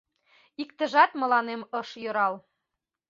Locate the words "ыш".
1.79-1.89